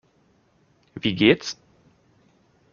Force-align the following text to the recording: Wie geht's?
Wie 0.95 1.13
geht's? 1.13 1.57